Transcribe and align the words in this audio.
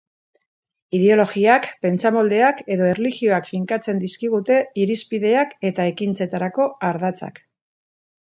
Ideologiak, 0.99 1.67
pentsamoldeak 1.85 2.63
edo 2.75 2.87
erlijioak 2.93 3.45
finkatzen 3.51 4.01
dizkigute 4.05 4.57
irizpideak 4.85 5.55
eta 5.71 5.87
ekintzetarako 5.93 6.69
ardatzak. 6.89 7.39